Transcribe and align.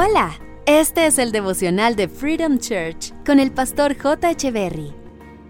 Hola, 0.00 0.38
este 0.64 1.06
es 1.06 1.18
el 1.18 1.32
devocional 1.32 1.96
de 1.96 2.06
Freedom 2.06 2.60
Church 2.60 3.12
con 3.26 3.40
el 3.40 3.50
pastor 3.50 3.98
J. 3.98 4.30
Echeverry. 4.30 4.92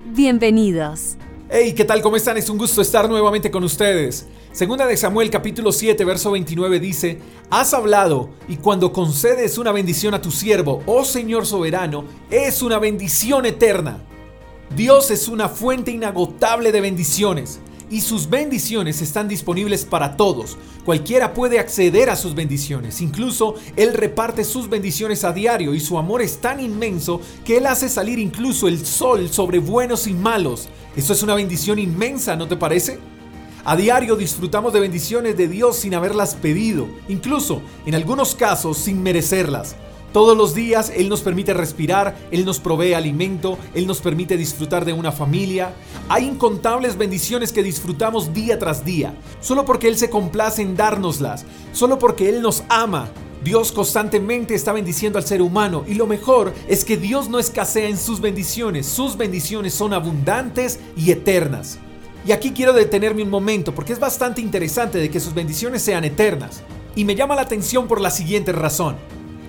Bienvenidos. 0.06 1.18
Hey, 1.50 1.74
¿qué 1.74 1.84
tal? 1.84 2.00
¿Cómo 2.00 2.16
están? 2.16 2.38
Es 2.38 2.48
un 2.48 2.56
gusto 2.56 2.80
estar 2.80 3.10
nuevamente 3.10 3.50
con 3.50 3.62
ustedes. 3.62 4.26
Segunda 4.52 4.86
de 4.86 4.96
Samuel 4.96 5.28
capítulo 5.28 5.70
7, 5.70 6.02
verso 6.02 6.30
29 6.30 6.80
dice, 6.80 7.18
Has 7.50 7.74
hablado 7.74 8.30
y 8.48 8.56
cuando 8.56 8.90
concedes 8.90 9.58
una 9.58 9.70
bendición 9.70 10.14
a 10.14 10.22
tu 10.22 10.30
siervo, 10.30 10.82
oh 10.86 11.04
Señor 11.04 11.44
soberano, 11.44 12.06
es 12.30 12.62
una 12.62 12.78
bendición 12.78 13.44
eterna. 13.44 13.98
Dios 14.74 15.10
es 15.10 15.28
una 15.28 15.50
fuente 15.50 15.90
inagotable 15.90 16.72
de 16.72 16.80
bendiciones 16.80 17.60
y 17.90 18.00
sus 18.00 18.28
bendiciones 18.28 19.02
están 19.02 19.28
disponibles 19.28 19.84
para 19.84 20.16
todos. 20.16 20.56
Cualquiera 20.84 21.34
puede 21.34 21.58
acceder 21.58 22.10
a 22.10 22.16
sus 22.16 22.34
bendiciones. 22.34 23.00
Incluso 23.00 23.54
Él 23.76 23.94
reparte 23.94 24.44
sus 24.44 24.68
bendiciones 24.68 25.24
a 25.24 25.32
diario 25.32 25.74
y 25.74 25.80
su 25.80 25.98
amor 25.98 26.22
es 26.22 26.38
tan 26.38 26.60
inmenso 26.60 27.20
que 27.44 27.58
Él 27.58 27.66
hace 27.66 27.88
salir 27.88 28.18
incluso 28.18 28.68
el 28.68 28.84
sol 28.84 29.28
sobre 29.28 29.58
buenos 29.58 30.06
y 30.06 30.14
malos. 30.14 30.68
Eso 30.96 31.12
es 31.12 31.22
una 31.22 31.34
bendición 31.34 31.78
inmensa, 31.78 32.36
¿no 32.36 32.48
te 32.48 32.56
parece? 32.56 32.98
A 33.64 33.76
diario 33.76 34.16
disfrutamos 34.16 34.72
de 34.72 34.80
bendiciones 34.80 35.36
de 35.36 35.48
Dios 35.48 35.76
sin 35.76 35.94
haberlas 35.94 36.34
pedido, 36.34 36.88
incluso 37.08 37.60
en 37.84 37.94
algunos 37.94 38.34
casos 38.34 38.78
sin 38.78 39.02
merecerlas. 39.02 39.76
Todos 40.12 40.36
los 40.36 40.54
días 40.54 40.90
Él 40.94 41.08
nos 41.08 41.20
permite 41.20 41.52
respirar, 41.52 42.16
Él 42.30 42.44
nos 42.44 42.60
provee 42.60 42.94
alimento, 42.94 43.58
Él 43.74 43.86
nos 43.86 44.00
permite 44.00 44.36
disfrutar 44.36 44.84
de 44.84 44.94
una 44.94 45.12
familia. 45.12 45.74
Hay 46.08 46.24
incontables 46.24 46.96
bendiciones 46.96 47.52
que 47.52 47.62
disfrutamos 47.62 48.32
día 48.32 48.58
tras 48.58 48.84
día, 48.84 49.14
solo 49.40 49.64
porque 49.64 49.88
Él 49.88 49.98
se 49.98 50.08
complace 50.08 50.62
en 50.62 50.76
dárnoslas, 50.76 51.44
solo 51.72 51.98
porque 51.98 52.28
Él 52.28 52.40
nos 52.40 52.64
ama. 52.68 53.10
Dios 53.44 53.70
constantemente 53.70 54.54
está 54.54 54.72
bendiciendo 54.72 55.18
al 55.18 55.26
ser 55.26 55.42
humano 55.42 55.84
y 55.86 55.94
lo 55.94 56.06
mejor 56.06 56.52
es 56.66 56.84
que 56.84 56.96
Dios 56.96 57.28
no 57.28 57.38
escasea 57.38 57.88
en 57.88 57.96
sus 57.96 58.20
bendiciones, 58.20 58.86
sus 58.86 59.16
bendiciones 59.16 59.74
son 59.74 59.92
abundantes 59.92 60.80
y 60.96 61.12
eternas. 61.12 61.78
Y 62.26 62.32
aquí 62.32 62.50
quiero 62.50 62.72
detenerme 62.72 63.22
un 63.22 63.30
momento 63.30 63.74
porque 63.74 63.92
es 63.92 64.00
bastante 64.00 64.40
interesante 64.40 64.98
de 64.98 65.10
que 65.10 65.20
sus 65.20 65.34
bendiciones 65.34 65.82
sean 65.82 66.04
eternas. 66.04 66.62
Y 66.96 67.04
me 67.04 67.14
llama 67.14 67.36
la 67.36 67.42
atención 67.42 67.86
por 67.86 68.00
la 68.00 68.10
siguiente 68.10 68.52
razón. 68.52 68.96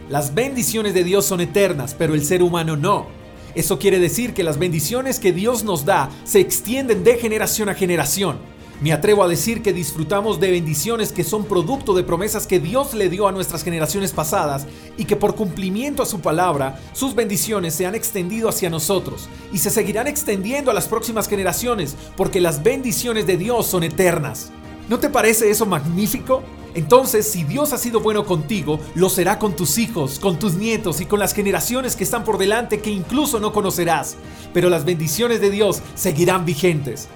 Las 0.09 0.33
bendiciones 0.33 0.95
de 0.95 1.03
Dios 1.03 1.25
son 1.25 1.39
eternas, 1.39 1.95
pero 1.95 2.15
el 2.15 2.25
ser 2.25 2.41
humano 2.41 2.75
no. 2.75 3.05
Eso 3.53 3.77
quiere 3.77 3.99
decir 3.99 4.33
que 4.33 4.43
las 4.43 4.57
bendiciones 4.57 5.19
que 5.19 5.31
Dios 5.31 5.63
nos 5.63 5.85
da 5.85 6.09
se 6.23 6.39
extienden 6.39 7.03
de 7.03 7.17
generación 7.17 7.69
a 7.69 7.75
generación. 7.75 8.39
Me 8.81 8.91
atrevo 8.91 9.23
a 9.23 9.27
decir 9.27 9.61
que 9.61 9.71
disfrutamos 9.71 10.39
de 10.39 10.49
bendiciones 10.49 11.11
que 11.11 11.23
son 11.23 11.45
producto 11.45 11.93
de 11.93 12.01
promesas 12.01 12.47
que 12.47 12.59
Dios 12.59 12.95
le 12.95 13.07
dio 13.07 13.27
a 13.27 13.31
nuestras 13.31 13.63
generaciones 13.63 14.11
pasadas 14.11 14.65
y 14.97 15.05
que 15.05 15.15
por 15.15 15.35
cumplimiento 15.35 16.01
a 16.01 16.07
su 16.07 16.21
palabra, 16.21 16.79
sus 16.93 17.13
bendiciones 17.13 17.75
se 17.75 17.85
han 17.85 17.93
extendido 17.93 18.49
hacia 18.49 18.71
nosotros 18.71 19.29
y 19.53 19.59
se 19.59 19.69
seguirán 19.69 20.07
extendiendo 20.07 20.71
a 20.71 20.73
las 20.73 20.87
próximas 20.87 21.27
generaciones 21.27 21.95
porque 22.17 22.41
las 22.41 22.63
bendiciones 22.63 23.27
de 23.27 23.37
Dios 23.37 23.67
son 23.67 23.83
eternas. 23.83 24.49
¿No 24.87 24.97
te 24.97 25.09
parece 25.09 25.51
eso 25.51 25.67
magnífico? 25.67 26.41
Entonces, 26.73 27.29
si 27.29 27.43
Dios 27.43 27.73
ha 27.73 27.77
sido 27.77 27.99
bueno 27.99 28.25
contigo, 28.25 28.79
lo 28.95 29.09
será 29.09 29.39
con 29.39 29.55
tus 29.55 29.77
hijos, 29.77 30.19
con 30.19 30.37
tus 30.37 30.55
nietos 30.55 31.01
y 31.01 31.05
con 31.05 31.19
las 31.19 31.33
generaciones 31.33 31.95
que 31.95 32.03
están 32.03 32.23
por 32.23 32.37
delante 32.37 32.79
que 32.79 32.91
incluso 32.91 33.39
no 33.39 33.51
conocerás. 33.51 34.17
Pero 34.53 34.69
las 34.69 34.85
bendiciones 34.85 35.41
de 35.41 35.49
Dios 35.49 35.81
seguirán 35.95 36.45
vigentes. 36.45 37.07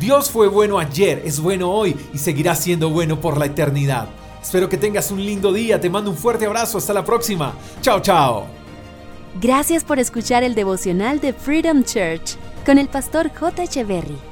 Dios 0.00 0.30
fue 0.30 0.48
bueno 0.48 0.78
ayer, 0.78 1.22
es 1.24 1.40
bueno 1.40 1.70
hoy 1.70 1.94
y 2.14 2.18
seguirá 2.18 2.54
siendo 2.54 2.90
bueno 2.90 3.20
por 3.20 3.36
la 3.36 3.46
eternidad. 3.46 4.08
Espero 4.42 4.68
que 4.68 4.76
tengas 4.76 5.10
un 5.10 5.24
lindo 5.24 5.52
día, 5.52 5.80
te 5.80 5.90
mando 5.90 6.10
un 6.10 6.16
fuerte 6.16 6.46
abrazo, 6.46 6.78
hasta 6.78 6.92
la 6.92 7.04
próxima. 7.04 7.54
Chao, 7.80 8.00
chao. 8.00 8.46
Gracias 9.40 9.84
por 9.84 9.98
escuchar 9.98 10.42
el 10.42 10.54
devocional 10.54 11.20
de 11.20 11.32
Freedom 11.32 11.84
Church 11.84 12.36
con 12.66 12.78
el 12.78 12.88
pastor 12.88 13.30
J. 13.34 13.62
Echeverry. 13.62 14.31